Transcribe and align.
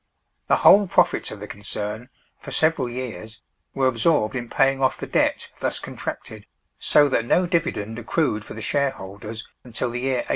The 0.47 0.55
whole 0.65 0.87
profits 0.87 1.29
of 1.29 1.39
the 1.39 1.47
concern, 1.47 2.09
for 2.39 2.49
several 2.49 2.89
years, 2.89 3.39
were 3.75 3.85
absorbed 3.85 4.35
in 4.35 4.49
paying 4.49 4.81
off 4.81 4.97
the 4.97 5.05
debt 5.05 5.51
thus 5.59 5.77
contracted, 5.77 6.47
so 6.79 7.07
that 7.09 7.23
no 7.23 7.45
dividend 7.45 7.99
accrued 7.99 8.43
for 8.43 8.55
the 8.55 8.61
shareholders 8.61 9.47
until 9.63 9.91
the 9.91 9.99
year 9.99 10.23
1813. 10.25 10.29